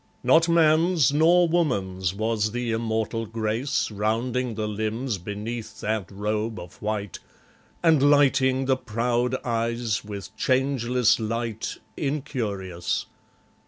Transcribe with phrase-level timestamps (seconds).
[0.23, 6.81] Not man's nor woman's was the immortal grace Rounding the limbs beneath that robe of
[6.81, 7.19] white,
[7.83, 13.05] And lighting the proud eyes with changeless light, Incurious.